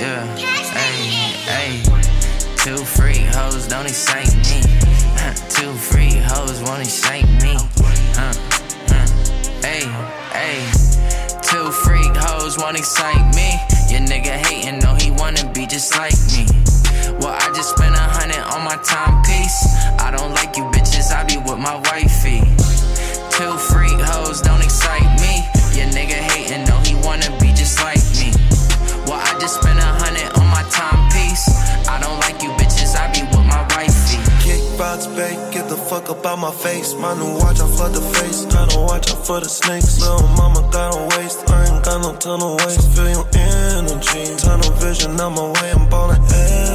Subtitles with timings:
[0.00, 1.12] Yeah, hey,
[1.44, 1.82] hey.
[2.56, 4.62] Two freak hoes don't excite me.
[5.50, 7.52] Two freak hoes won't excite me.
[8.16, 8.32] Huh.
[9.60, 9.84] Hey,
[10.32, 10.64] hey.
[11.42, 13.52] Two freak hoes won't excite me.
[13.92, 16.46] Your nigga hating, know he wanna be just like me.
[17.20, 19.68] Well, I just spent a hundred on my timepiece.
[20.00, 22.40] I don't like you bitches, I be with my wifey.
[23.36, 25.09] Two freak hoes don't excite
[36.00, 36.94] fuck up out my face.
[36.94, 38.44] My new watch, I flood the face.
[38.46, 40.00] Gotta watch out for the snakes.
[40.00, 41.48] Little mama got a waist.
[41.50, 42.90] I ain't got no tunnel waist.
[42.94, 44.36] Feel your energy.
[44.36, 45.70] Tunnel vision, on my way.
[45.72, 46.22] I'm ballin'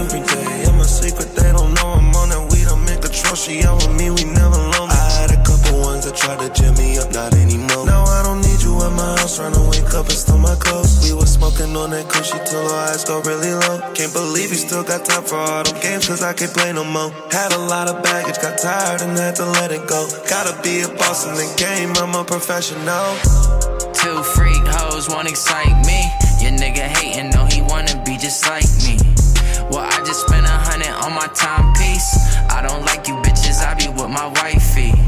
[0.02, 0.66] every day.
[0.68, 2.68] I'm a secret, they don't know I'm on that weed.
[2.68, 3.46] I make a trust.
[3.46, 4.94] She out with me, we never lonely.
[4.94, 7.86] I had a couple ones that tried to jam me up, not anymore.
[7.86, 8.05] Now
[8.86, 9.38] at my house.
[9.38, 11.04] Trying to wake up and steal my clothes.
[11.04, 13.82] We was smoking on that cushy till our eyes go really low.
[13.94, 16.84] Can't believe you still got time for all them games, cause I can't play no
[16.84, 17.12] more.
[17.32, 20.08] Had a lot of baggage, got tired and had to let it go.
[20.30, 23.10] Gotta be a boss in the game, I'm a professional.
[23.94, 26.00] Two freak hoes won't excite me.
[26.42, 28.98] Your nigga hating, know he wanna be just like me.
[29.72, 32.12] Well, I just spent a hundred on my timepiece.
[32.50, 35.05] I don't like you bitches, I be with my wifey.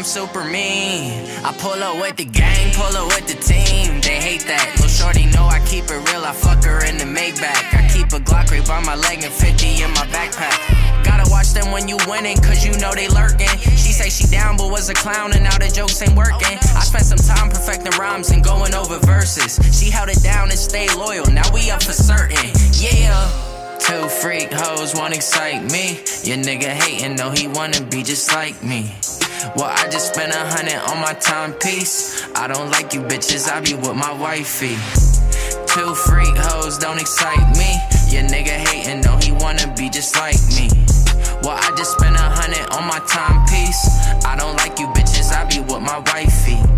[0.00, 1.28] I'm super mean.
[1.44, 4.00] I pull up with the gang, pull up with the team.
[4.00, 4.72] They hate that.
[4.80, 6.24] Little shorty know I keep it real.
[6.24, 7.76] I fuck her in the Maybach.
[7.76, 10.56] I keep a Glock right by my leg and 50 in my backpack.
[11.04, 13.52] Gotta watch them when you winning, cause you know they lurking.
[13.76, 16.56] She say she down, but was a clown, and now the jokes ain't working.
[16.72, 19.60] I spent some time perfecting rhymes and going over verses.
[19.68, 21.28] She held it down and stayed loyal.
[21.28, 22.48] Now we up for certain.
[22.72, 23.28] Yeah.
[23.76, 26.00] Two freak hoes won't excite me.
[26.24, 28.96] Your nigga hating, know he wanna be just like me.
[29.56, 32.28] Well, I just spent a hundred on my timepiece.
[32.34, 34.76] I don't like you bitches, I be with my wifey.
[35.66, 37.72] Two freak hoes don't excite me.
[38.12, 40.68] Your nigga hating, know he wanna be just like me.
[41.42, 43.88] Well, I just spent a hundred on my timepiece.
[44.26, 46.69] I don't like you bitches, I be with my wifey.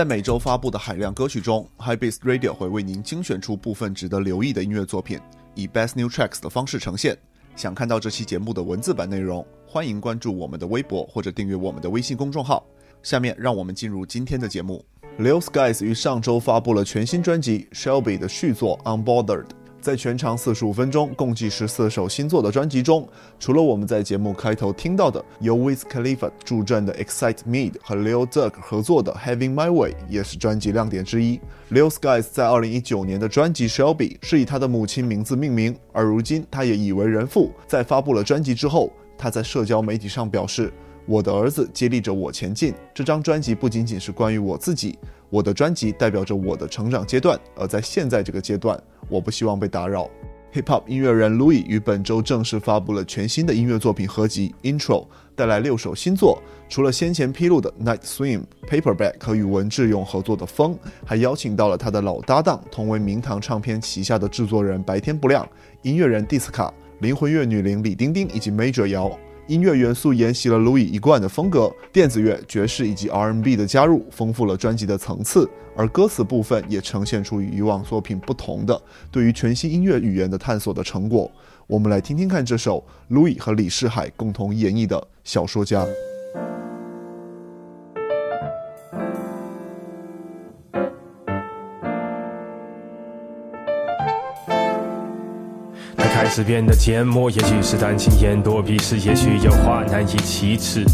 [0.00, 5.20] 在每周发布的海量歌曲中，High Beast Radio 会为您精选出部分值得留意的音乐作品，
[5.54, 7.14] 以 Best New Tracks 的方式呈现。
[7.54, 12.64] 想看到这期节目的文字版内容，欢迎关注我们的微博或者订阅我们的微信公众号。
[13.02, 14.82] 下面让我们进入今天的节目。
[15.18, 19.44] Leo Skies 于上周发布了全新专辑《Shelby》的续作《Unbothered》。
[19.80, 23.08] 在全长四十五分钟、共计十四首新作的专辑中，
[23.38, 31.40] 除了我们在节目开头听到的由 Wiz Khalifa 助阵的 Excite Me 和 Lil Durk 合作的 Having My Way，也是专辑亮点之一。
[31.70, 37.50] Lil Skies 在二零一九年的专辑 Shelby 是以他的母亲名字命名，而如今他也已为人父。
[37.66, 40.70] 在发布了专辑之后，他在社交媒体上表示
[41.06, 42.74] ：“我的儿子接力着我前进。
[42.92, 44.98] 这张专辑不仅仅是关于我自己，
[45.30, 48.78] 我的专辑代表着我的成长阶段，而在现在这个阶段。”
[49.10, 50.08] 我不希望被打扰。
[50.52, 55.06] Hip Hop 音乐人 Louis 于本周正式发布了全新的音乐作品合集 Intro，
[55.36, 56.42] 带来六首新作。
[56.68, 65.48] 除了先前披露的 Night Swim、Paperback 和与文志勇合作的风，还邀请到了他的老搭档，同为明堂唱片旗下的制作人白天不亮、
[65.82, 66.68] 音乐人 Disca、
[66.98, 69.16] 灵魂乐女伶李丁丁以及 Major 姚。
[69.50, 75.50] 音乐元素沿袭了 Louis 一贯的风格，电子乐、爵士以及 R&B 的加入，丰富了专辑的层次。
[75.76, 78.80] 而歌词部分也呈现出与以往作品不同的
[79.10, 81.28] 对于全新音乐语言的探索的成果。
[81.66, 85.82] 我们来听听看这首 Louis 和李世海共同演绎的《小说家》。
[96.30, 100.84] 始变得缄默，也许是担心言多必失，也许有话难以启齿。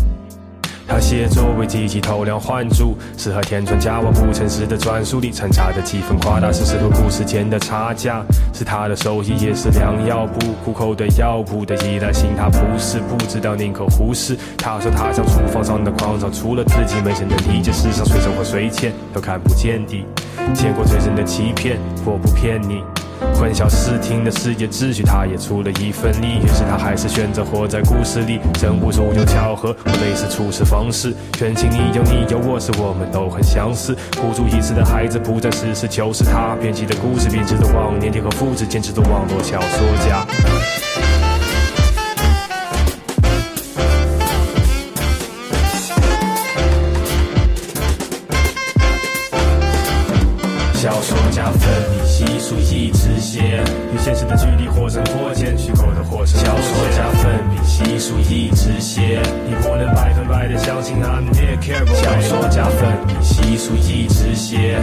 [0.88, 8.24] 他写作为自己偷梁换柱，适合填充加瓦不诚实的专属里掺杂的几分夸大，是试图故事间的差价，
[8.54, 14.38] 是他的手艺也是良药补苦口的药铺的依赖性，他不是不知道宁可忽视。
[14.56, 20.06] 他说他像厨房上的矿场，除了自己没人能理解，世上水深或水浅都看不见底，
[20.54, 22.80] 见过最深的欺骗，我不骗你。
[23.34, 28.40] 混淆视听的世界秩序，他也出了一份力，于是他还是选择活在故事里。
[28.62, 33.96] 人物中有巧合或类似处事方式，全情你有你有我，是我们都很相似。
[34.20, 40.26] 孤注一掷的孩子不再实事求是他，编辑的故事，编织的妄念，贴合复制，坚持的网络小说家。
[50.74, 51.50] 小说家
[52.16, 61.84] 笔细数一直写，与现实的距离或深或浅，虚构的或是小说家粉笔习俗一直写，你不能百分百的相信 I'm there care。
[61.94, 64.80] 小说家粉笔习俗一直写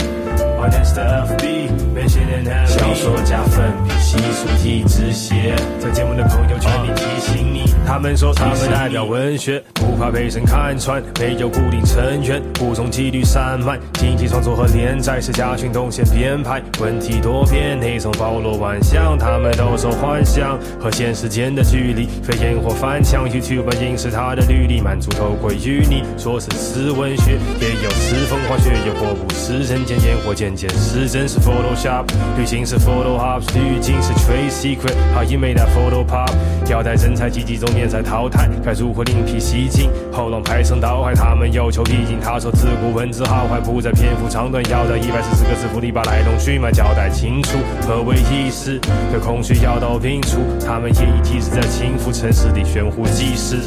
[0.60, 32.06] ，On Insta FB mention and 小说家粉笔细数一直写，在节目的朋友圈里提醒你，他们说他们代表文学，不怕被神看穿，没有固定成员，不从纪律散漫，经济创作和连载是家群动线编排，问题多变，内层包罗万象，他们都说幻想和现实间的距离，非烟火翻墙，YouTube 影视他的履历，满足头盔与你，说是诗文学，也有诗风化学，又或不是人间烟火渐渐是真是 Photoshop，
[32.38, 36.30] 旅行是 Photo Hop，滤镜是 Trade Secret，好因为那 Photo Pop，
[36.70, 39.90] 要待人才济济中年才淘汰，该如何另辟蹊径？
[40.12, 47.58] 喉咙排成倒海，他们有求必应，他说自古文字好坏不在篇幅长短，要在一百四十个字符里把来龙去脉交代清楚。
[47.88, 48.78] 何为意识？
[49.10, 53.58] 对空虚要到摒除，他们也已提示在轻浮城市里悬壶济世。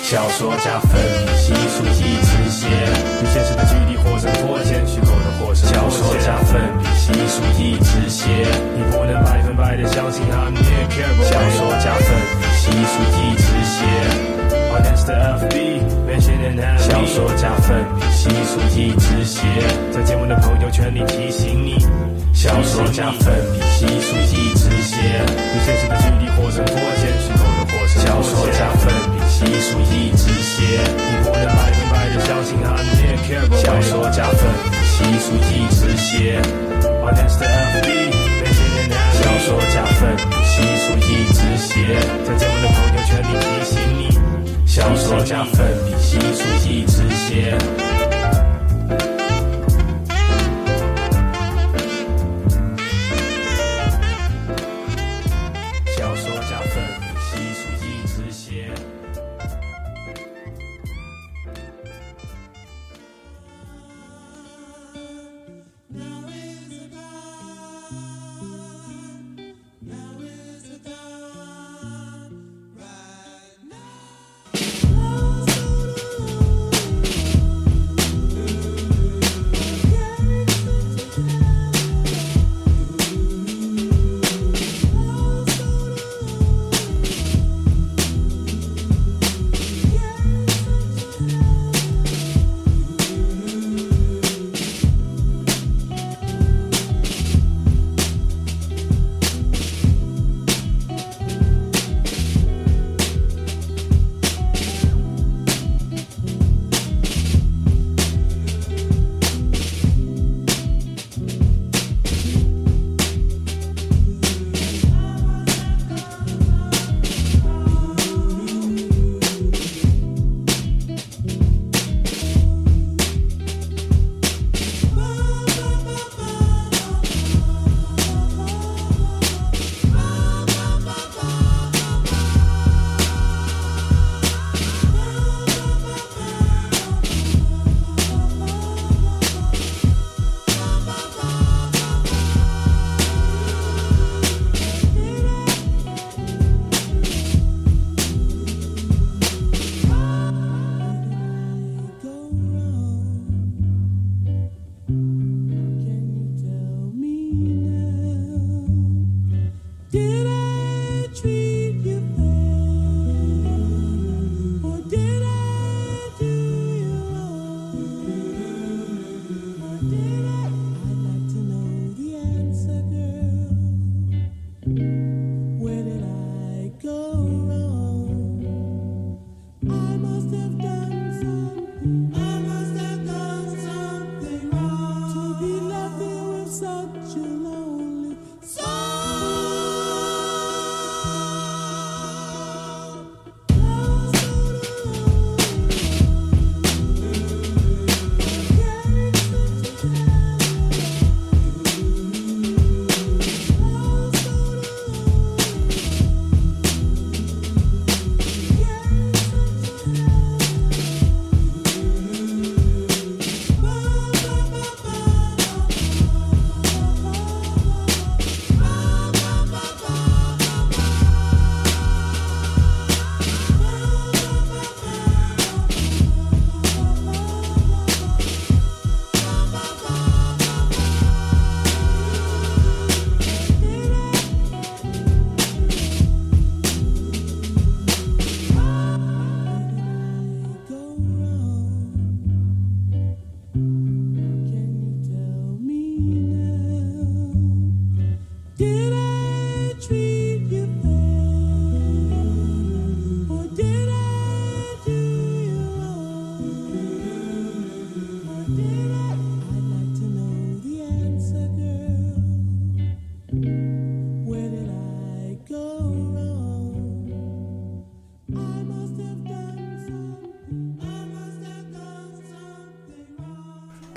[0.00, 5.08] 小说家奋笔细数一直写，与现实的距离或深或浅，虚构
[5.66, 8.28] 小说加粉笔细数一直写，
[8.76, 11.12] 你不能百分百的相信 I'm there care。
[11.24, 12.06] 小说加粉
[12.40, 13.76] 笔细数一直写。
[14.68, 19.40] On Insta FB mention and have 小说加粉笔细数一直写，
[19.90, 21.78] 在节目的朋友圈里提醒你。
[22.32, 28.92] 小说加粉笔细数一直写，与现实的距离或深或浅，虚构的或是小说家奋
[29.40, 30.64] 笔细数一直写，
[30.96, 33.46] 你不能百分百的相信 I'm there care。
[33.56, 36.40] 小说家奋笔细数一直写
[36.82, 37.88] ，On Insta FB
[38.42, 41.70] mention and have 小说加粉笔细数一直写，
[42.26, 44.00] 在节目的朋友圈里提醒你。
[44.66, 45.56] 小说家奋
[45.86, 47.56] 笔细数一直写。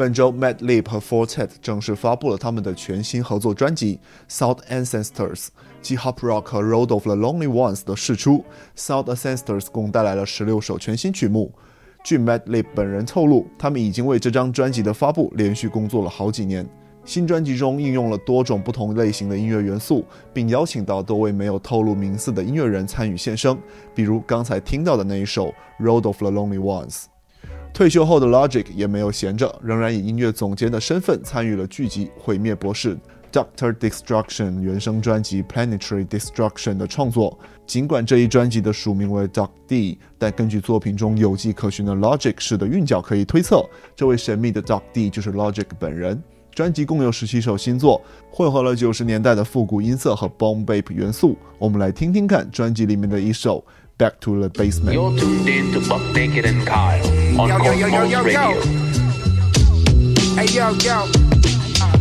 [0.01, 4.00] 本周，Madlib 和 Fortet 正式发布了他们的全新合作专辑
[4.36, 5.13] 《South Ancestors》，
[5.79, 8.39] 继 Hop Rock 和 Road of the Lonely Ones 的释出，
[8.75, 11.51] 《South Ancestors》共带来了十六首全新曲目。
[12.03, 16.67] 据 Madlib 本人透露，他们已经为这张专辑的发布连续工作了好几年。
[17.05, 20.03] 新专辑中应用了多种不同类型的音乐元素，
[20.34, 23.55] 并邀请到多位没有透露名字的音乐人参与献声，
[23.93, 26.89] 比如刚才听到的那一首《Road of the Lonely Ones》。
[27.73, 32.95] 退休后的 Logic 也没有闲着，仍然以音乐总监的身份参与了剧集《毁灭博士》
[33.31, 37.39] （Doctor Destruction） 原声专辑《Planetary Destruction》的创作。
[37.65, 46.21] 尽管这一专辑的署名为 Doc D，但根据作品中有迹可循的 Logic 式的韵脚，可以推测，这位神秘的 Doc D 就是 Logic 本人。
[46.53, 51.37] 专辑共有十七首新作，混合了九十年代的复古音色和 Boom Bap 元素。
[51.57, 53.63] 我们来听听看专辑里面的一首。
[54.01, 54.93] Back to the basement.
[54.93, 57.05] You're tuned in to Buck Naked and Kyle
[57.39, 58.60] on yo, yo, yo, yo, yo, Radio.
[60.34, 61.05] Hey yo, yo.
[61.79, 61.98] Uh,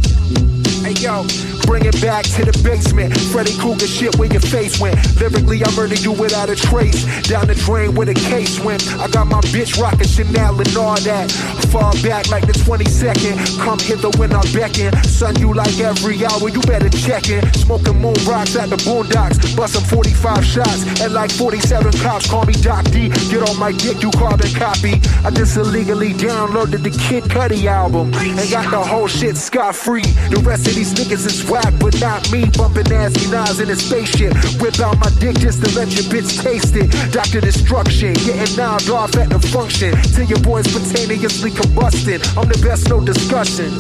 [0.82, 1.49] hey yo.
[1.70, 3.16] Bring it back to the basement.
[3.30, 4.98] Freddy Krueger shit where your face went.
[5.20, 7.06] Lyrically, I murdered you without a trace.
[7.28, 8.82] Down the drain where the case went.
[8.98, 11.30] I got my bitch rocking Chanel and all that.
[11.70, 13.62] Far back like the 22nd.
[13.62, 14.90] Come hither when I beckon.
[15.04, 17.40] Son, you like every hour, you better check in.
[17.54, 19.38] Smoking moon rocks at the boondocks.
[19.54, 22.28] Busting 45 shots and like 47 cops.
[22.28, 23.10] Call me Doc D.
[23.30, 24.98] Get on my dick, you carbon copy.
[25.22, 28.12] I just illegally downloaded the Kid Cudi album.
[28.14, 30.10] And got the whole shit scot free.
[30.34, 32.46] The rest of these niggas is whack, but not me.
[32.56, 34.32] Bumping nasty knives in a spaceship.
[34.60, 36.90] Whip out my dick just to let your bitch taste it.
[37.12, 39.94] Doctor Destruction, getting knocked off at the function.
[40.14, 42.20] Till your boys spontaneously combusting.
[42.36, 43.70] I'm the best, no discussion.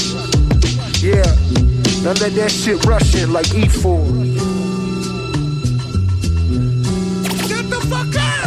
[1.00, 1.24] Yeah,
[2.02, 4.59] now let that shit rushing like E4.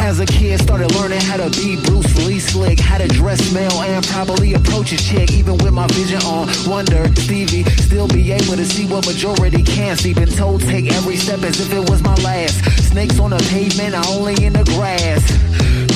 [0.04, 3.80] As a kid, started learning how to be Bruce Lee slick, how to dress male
[3.80, 6.46] and probably approach a chick, even with my vision on.
[6.66, 10.12] Wonder, Stevie, still be able to see what majority can't see.
[10.12, 12.62] Been told take every step as if it was my last.
[12.90, 15.24] Snakes on the pavement, I only in the grass.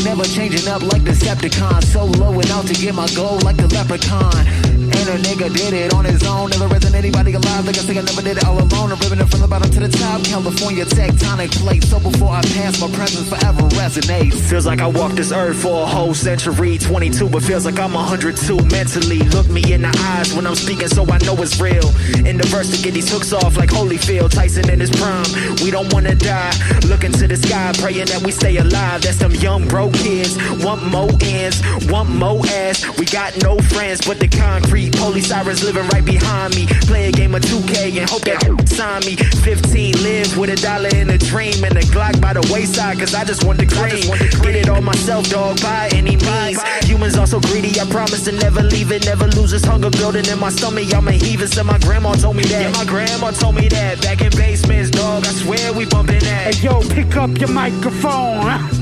[0.02, 1.84] Never changing up like Decepticon.
[1.84, 4.77] So low and out to get my goal like the leprechaun.
[4.98, 6.50] And a nigga did it on his own.
[6.50, 7.64] Never isn't anybody alive.
[7.66, 8.92] Like I say, I never did it all alone.
[8.92, 10.24] I'm ripping it from the bottom to the top.
[10.24, 11.84] California tectonic plate.
[11.84, 14.34] So before I pass, my presence forever resonates.
[14.50, 16.78] Feels like I walked this earth for a whole century.
[16.78, 19.18] 22, but feels like I'm 102 mentally.
[19.30, 21.88] Look me in the eyes when I'm speaking, so I know it's real.
[22.26, 24.30] In the verse to get these hooks off like Holyfield.
[24.30, 25.30] Tyson in his prime.
[25.62, 26.52] We don't wanna die.
[26.86, 29.02] Looking to the sky, praying that we stay alive.
[29.02, 30.36] That's them young broke kids.
[30.64, 32.84] Want more ends, want more ass.
[32.98, 34.87] We got no friends, but the concrete.
[34.90, 36.66] Police sirens living right behind me.
[36.86, 39.16] Play a game of 2K and hope that sign me.
[39.16, 43.14] 15 live with a dollar in a dream and a Glock by the wayside, cause
[43.14, 44.06] I just want the cream.
[44.42, 46.62] Get it all myself, dog, by any means.
[46.84, 50.26] Humans are so greedy, I promise to never leave it, never lose this hunger building
[50.26, 50.94] in my stomach.
[50.94, 52.62] I'm a heaving, so my grandma told me that.
[52.62, 54.00] Yeah, my grandma told me that.
[54.02, 56.54] Back in basements, dog, I swear we bumping that.
[56.54, 58.42] Hey, yo, pick up your microphone.
[58.42, 58.77] Huh?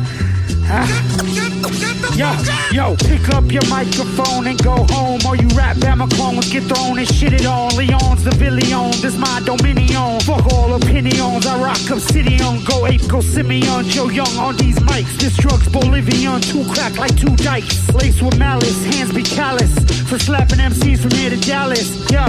[2.16, 2.32] Yo,
[2.72, 5.20] yo, pick up your microphone and go home.
[5.24, 7.76] Or you rap Bama clones get thrown and shit it on.
[7.76, 10.18] Leon's the Villion, this my dominion.
[10.20, 12.64] Fuck all opinions, I rock Obsidian.
[12.64, 13.84] Go ape, go Simeon.
[13.84, 15.16] Joe Young on these mics.
[15.18, 17.88] This drug's Bolivian, two crack like two dikes.
[17.94, 19.72] Lace with malice, hands be callous.
[20.08, 22.10] For slapping MCs from here to Dallas.
[22.10, 22.24] Yo,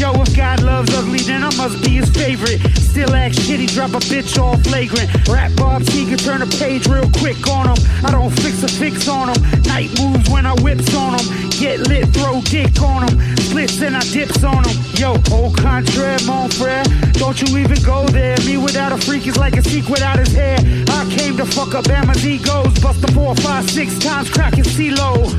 [0.00, 2.60] yo, if God loves ugly, then I must be his favorite.
[2.78, 5.10] Still act shitty, drop a bitch all flagrant.
[5.28, 7.81] Rap Bob can turn a page real quick on him.
[8.04, 9.62] I don't fix a fix on them.
[9.62, 11.50] Night moves when I whips on them.
[11.50, 13.36] Get lit, throw dick on them.
[13.36, 14.76] Splits and I dips on them.
[14.94, 16.84] Yo, au contraire, mon frere.
[17.12, 18.36] Don't you even go there.
[18.46, 20.58] Me without a freak is like a seek without his hair.
[20.88, 22.78] I came to fuck up Bama's egos.
[22.80, 25.30] Bust the four, five, six times, cracking CeeLo.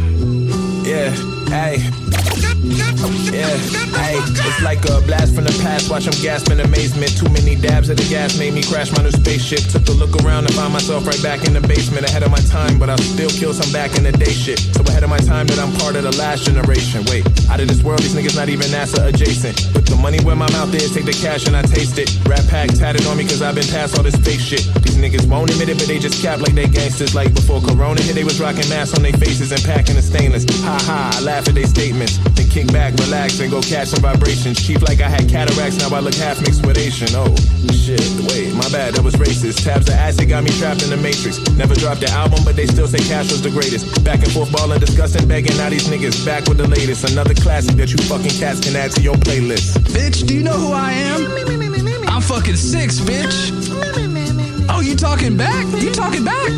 [0.86, 1.12] Yeah,
[1.50, 2.33] hey.
[2.64, 3.52] Yeah,
[4.00, 5.92] hey, it's like a blast from the past.
[5.92, 7.12] Watch them gasp in amazement.
[7.12, 9.60] Too many dabs of the gas made me crash my new spaceship.
[9.68, 12.08] Took a look around and found myself right back in the basement.
[12.08, 14.60] Ahead of my time, but I'll still kill some back in the day shit.
[14.60, 17.04] So ahead of my time that I'm part of the last generation.
[17.12, 19.60] Wait, out of this world, these niggas not even NASA adjacent.
[19.74, 22.08] Put the money where my mouth is, take the cash and I taste it.
[22.24, 24.64] Rap pack tatted on me cause I've been past all this fake shit.
[24.88, 27.14] These niggas won't admit it, but they just cap like they gangsters.
[27.14, 30.48] Like before Corona hit, they was rocking masks on their faces and packing the stainless.
[30.64, 32.18] Ha ha, I laugh at their statements.
[32.40, 34.62] Then kick back, relax, and go catch some vibrations.
[34.62, 37.10] Cheap like I had cataracts, now I look half mixed with Asian.
[37.18, 37.34] Oh,
[37.74, 39.66] shit, wait, my bad, that was racist.
[39.66, 41.42] Tabs of acid got me trapped in the matrix.
[41.58, 44.06] Never dropped the album, but they still say Cash was the greatest.
[44.06, 45.58] Back and forth balling, disgusting, begging.
[45.58, 47.10] Now these niggas back with the latest.
[47.10, 49.80] Another classic that you fucking cats can add to your playlist.
[49.90, 52.08] Bitch, do you know who I am?
[52.08, 54.70] I'm fucking six, bitch.
[54.70, 55.66] Oh, you talking back?
[55.82, 56.50] You talking back?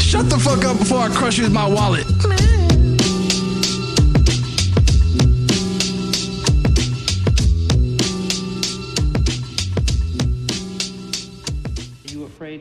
[0.00, 2.06] Shut the fuck up before I crush you with my wallet.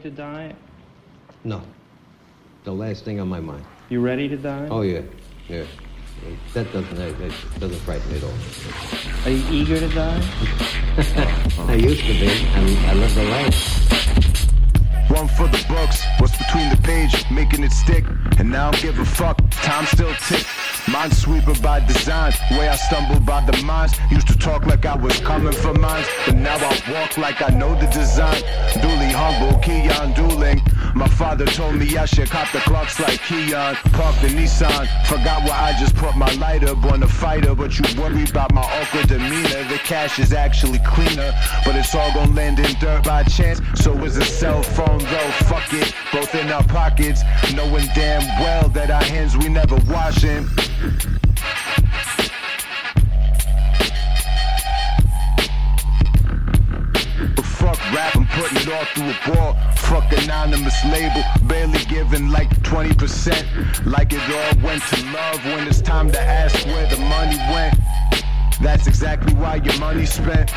[0.04, 0.54] To die?
[1.46, 1.62] No.
[2.66, 3.64] The last thing on my mind.
[3.90, 4.68] You ready to die?
[4.70, 5.02] Oh yeah,
[5.48, 5.64] yeah.
[6.54, 8.34] That doesn't that, that doesn't frighten me at all.
[9.26, 10.22] Are you eager to die?
[11.70, 12.28] I used to be.
[12.28, 14.33] I, I lived a life.
[15.14, 18.04] One for the books, what's between the page, making it stick.
[18.40, 20.44] And now I don't give a fuck, time still tick.
[20.90, 23.94] Minesweeper by design, way I stumble by the mines.
[24.10, 27.50] Used to talk like I was coming for mines, but now I walk like I
[27.50, 28.42] know the design.
[28.82, 30.62] Duly humble, Keon dueling.
[30.96, 33.76] My father told me I should cop the clocks like Keon.
[33.94, 36.76] Park the Nissan, forgot where I just put my lighter.
[36.76, 39.64] Born a fighter, but you worry about my awkward demeanor.
[39.70, 41.34] The cash is actually cleaner,
[41.66, 43.60] but it's all gonna land in dirt by chance.
[43.76, 45.94] So is a cell phone though, fuck it.
[46.12, 47.24] Both in our pockets,
[47.54, 50.48] knowing damn well that our hands we never washing.
[57.36, 59.58] But fuck rap, I'm putting it all through a ball.
[59.94, 63.86] Fuck anonymous label, barely giving like 20%.
[63.86, 67.76] Like it all went to love when it's time to ask where the money went.
[68.60, 70.52] That's exactly why your money spent.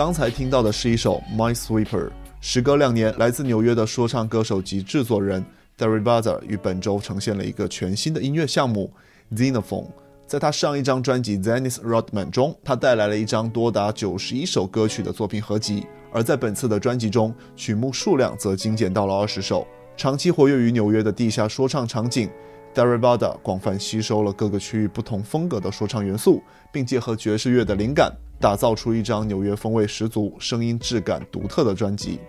[0.00, 2.06] 刚才听到的是一首《My Sweeper》，
[2.40, 5.44] 时隔两年，来自纽约的说唱歌手及制作人
[5.76, 8.90] Derry Buzzer 于本周呈现了一个全新的音乐项目
[9.32, 9.84] Xenophon。
[10.26, 19.66] 在他上一张专辑《Zenith Rodman》中，他带来了一张多达九十一首歌曲的作品合集；而在本次的专辑中，曲目数量则精简到了二十首。
[19.98, 22.30] 长期活跃于纽约的地下说唱场景
[22.72, 32.20] d a r i b a d a 广泛吸收了各个区域不同风格的说唱元素，并结合爵士乐的灵感，打造出一张纽约风味十足、声音质感独特的专辑。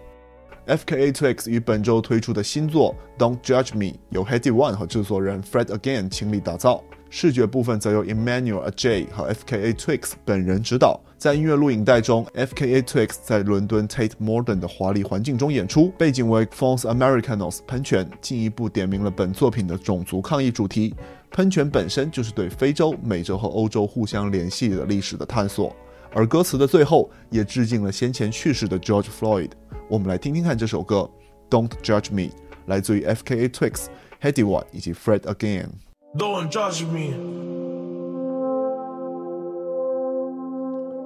[0.66, 1.12] F.K.A.
[1.12, 10.14] Twix 于本周推出的新作《Don't Judge Me》由 Heady One 和制作人 Fred Again 倾力打造，视觉部分则由 Emmanuel Ajay 和 FKA Twigs
[10.24, 10.98] 本人指导。
[11.18, 20.96] 在音乐录影带中，FKA Twigs 在伦敦 Tate Modern 的华丽环境中演出，背景为 False Americanos 喷泉，进一步点明了本作品的种族抗议主题。
[21.32, 25.76] 喷泉本身就是对非洲、美洲和欧洲互相联系的历史的探索，
[26.14, 29.52] 而歌词的最后也致敬了先前去世的 George Floyd。
[29.90, 31.10] 我们来听听看这首歌
[31.52, 32.30] 《Don't Judge Me》，
[32.68, 33.88] 来自于 FKA Twigs、
[34.22, 35.68] Heady One 以及 Fred Again。
[36.16, 37.12] Don't judge me.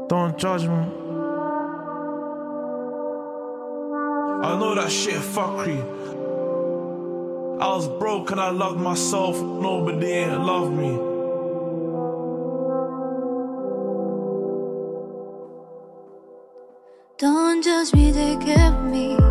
[0.07, 0.85] Don't judge me.
[4.43, 5.79] I know that shit fuckery.
[7.61, 9.39] I was broke and I loved myself.
[9.39, 10.97] Nobody ain't love me.
[17.19, 19.24] Don't judge me, they of me.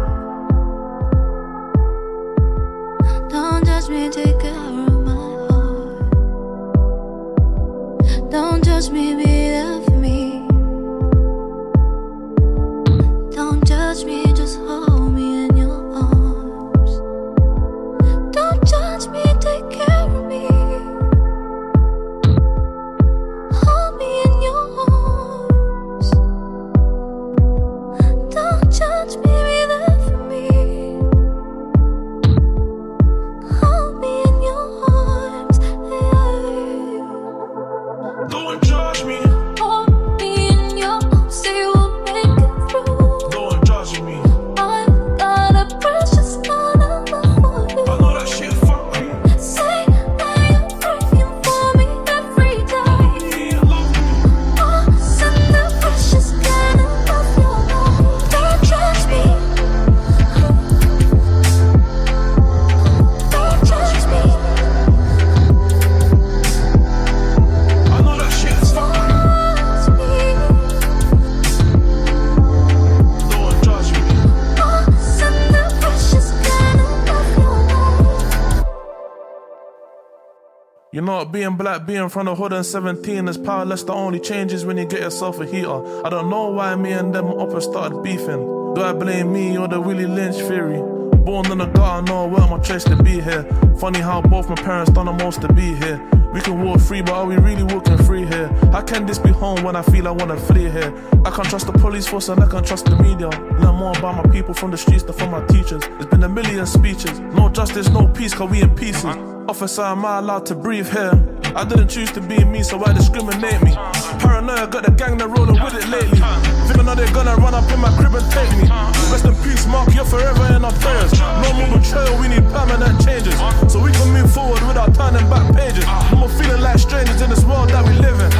[81.24, 83.82] Know, being black, being from the hood and 17 is powerless.
[83.82, 86.04] The only change is when you get yourself a heater.
[86.04, 88.74] I don't know why me and them up and started beefing.
[88.74, 90.82] Do I blame me or the Willie Lynch theory?
[91.24, 93.44] Born in the gutter, no where my choice to be here.
[93.78, 95.98] Funny how both my parents done the most to be here.
[96.34, 98.48] We can walk free, but are we really walking free here?
[98.70, 100.92] How can this be home when I feel I wanna flee here?
[101.24, 103.30] I can't trust the police force and I can't trust the media.
[103.30, 105.80] Learn more about my people from the streets than from my teachers.
[105.86, 107.18] There's been a million speeches.
[107.20, 109.33] No justice, no peace, cause we in pieces.
[109.46, 111.12] Officer, am I allowed to breathe here?
[111.54, 113.76] I didn't choose to be me, so why discriminate me?
[114.16, 116.16] Paranoia got the gang that rolling with it lately.
[116.64, 118.64] Think I they're gonna run up in my crib and take me.
[119.12, 121.12] Rest in peace, Mark, you're forever in our prayers.
[121.44, 123.36] No more betrayal, we need permanent changes.
[123.68, 125.84] So we can move forward without turning back pages.
[126.08, 128.32] No more feeling like strangers in this world that we live in.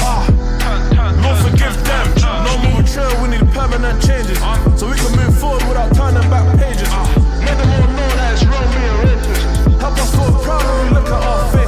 [0.00, 0.24] Ah,
[1.20, 2.06] Lord forgive them.
[2.48, 4.40] No more betrayal, we need permanent changes.
[4.80, 6.88] So we can move forward without turning back pages.
[7.44, 7.97] Let them
[10.48, 11.67] look at our faces.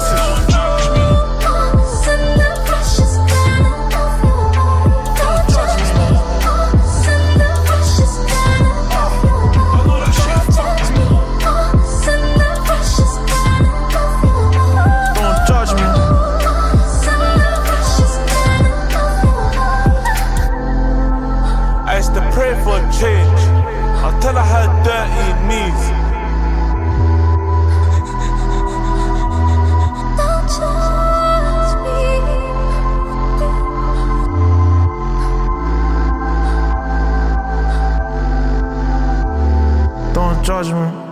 [40.42, 41.09] Don't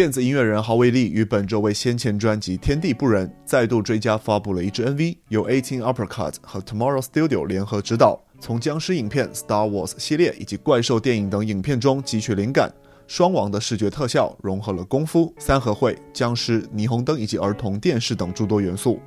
[0.00, 12.72] 电子音乐人郝伟利于本周为先前专辑《天地不仁》再度追加发布了一支 MV，由 Eighteen Uppercut 和 Tomorrow Studio 联合指导，从僵尸影片、Star Wars 系列以及怪兽电影等影片中汲取灵感。
[13.06, 18.98] 双王的视觉特效融合了功夫、三合会、僵尸、霓虹灯以及儿童电视等诸多元素，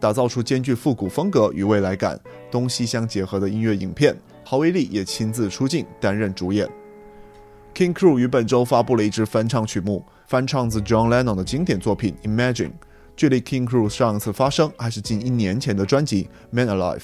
[0.00, 2.18] 打造出兼具复古风格与未来感、
[2.50, 4.16] 东西相结合的音乐影片。
[4.46, 6.66] 郝伟利也亲自出镜担任主演。
[7.74, 12.68] King Crew 于本周发布了一支翻唱曲目，翻唱自 John Lennon 的经典作品《Imagine》，
[13.16, 16.98] 距离 King Crew 上一次发声还是近一年前的专辑《Man Alive》。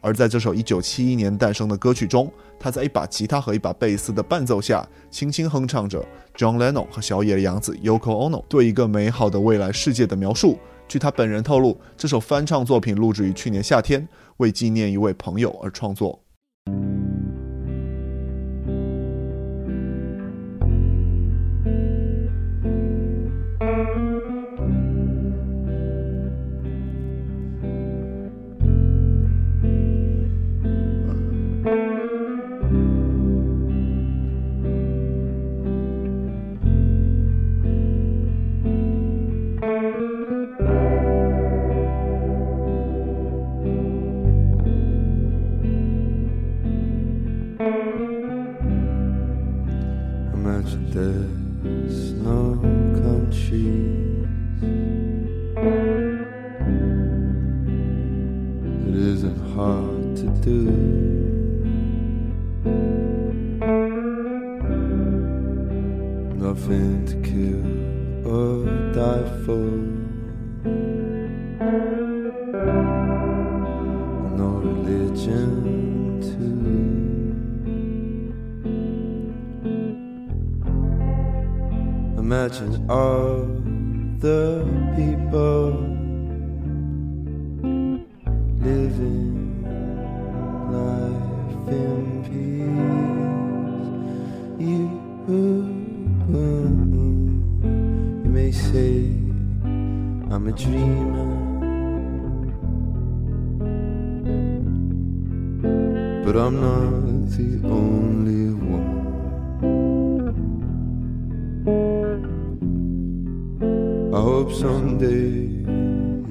[0.00, 6.00] 而在这首1971年诞生的歌曲中，他在一把吉他和一把贝斯的伴奏下，轻轻哼唱着
[6.36, 10.56] John Lennon 和小野洋子 Yoko Ono 对一个美好的未来世界的描述。
[10.86, 16.22] 据他本人透露，这首翻唱作品录制于去年夏天，为纪念一位朋友而创作。
[114.38, 115.48] Hope someday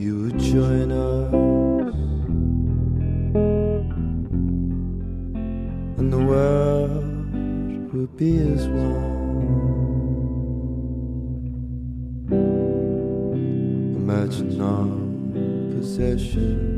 [0.02, 1.34] you will join us
[5.98, 7.04] and the world
[7.94, 9.18] will be as one.
[13.98, 14.88] Imagine our
[15.76, 16.77] possessions.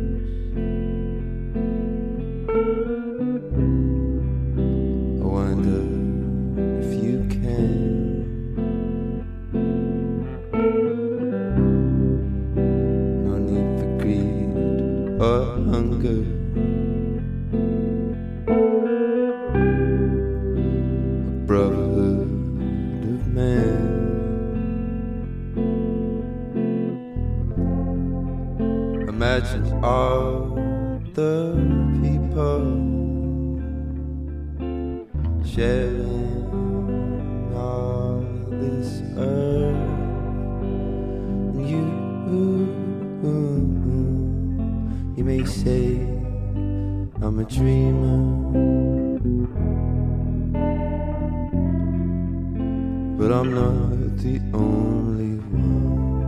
[53.19, 56.19] But I'm not the only one.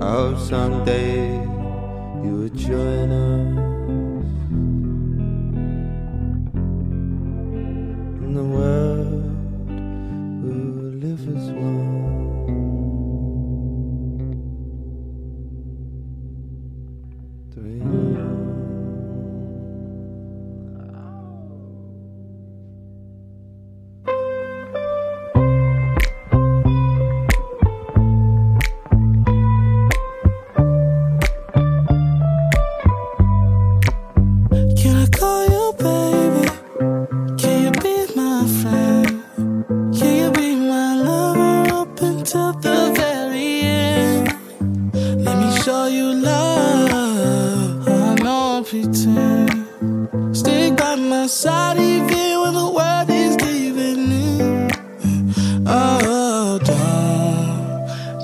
[0.00, 1.30] I hope someday
[2.24, 3.67] you will join us.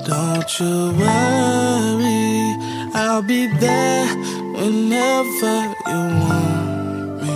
[0.05, 2.55] Don't, you worry.
[2.93, 4.07] I'll be there
[4.53, 5.55] whenever
[5.87, 7.33] you want me.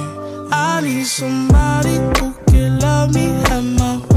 [0.51, 4.08] I need somebody who can can love me at my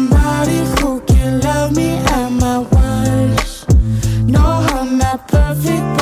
[0.00, 3.68] somebody who can love me at my worst.
[4.24, 5.99] No, I'm not perfect,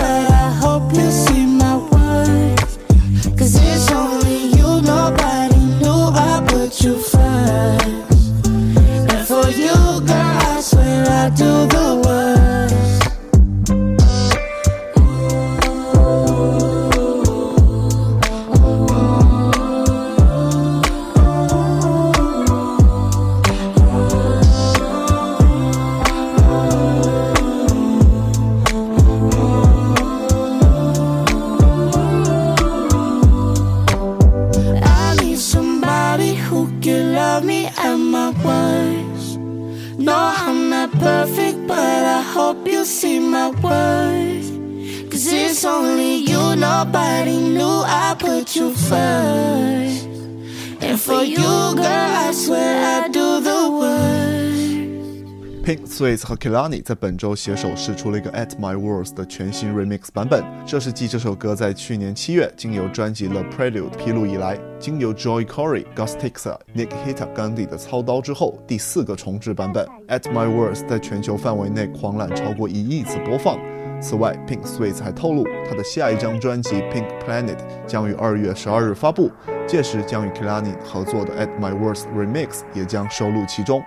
[55.98, 67.66] Sweets 和 Kelani 在本周携手试出了一个 At My Words 的全新 remix 版本，这是继这首歌在去年七月经由专辑《The Prelude》披露以来，经由 Joy Corey、Gus Tixa、Nick Hita、Gandhi
[67.66, 69.84] 的操刀之后，第四个重制版本。
[70.06, 73.58] At My Words 在全球范围内狂揽超过一亿次播放。
[74.00, 77.56] 此外，Pink Sweets 还透露，他的下一张专辑《Pink Planet》
[77.88, 79.32] 将于二月十二日发布，
[79.66, 83.82] 届时将与 Kelani 合作的《At My Words Remix》也将收录其中。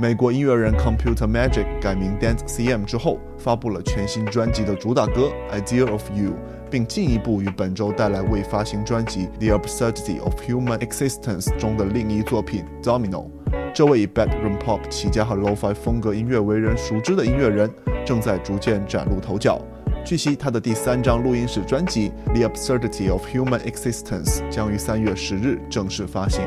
[0.00, 5.30] 美国音乐人 Computer Magic 改名 Dance CM 之后，发布了全新专辑的主打歌
[5.62, 6.30] 《Idea of You》，
[6.70, 13.26] 并进一步于本周带来未发行专辑《The Absurdity of Human Existence》中的另一作品《Domino》。
[13.74, 17.70] 这位以 bedroom pop 起家和 lo-fi 风格音乐为人熟知的音乐人，
[18.02, 19.60] 正在逐渐崭露头角。
[20.02, 26.42] 据悉，他的第三张录音室专辑《The Absurdity of Human Existence》将于三月十日正式发行。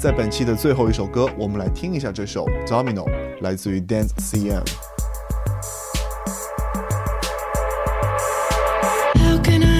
[0.00, 3.04] 在本期的最后一首歌，我们来听一下这首《Domino》，
[3.42, 4.64] 来自于 Dance CM。
[9.18, 9.79] How can I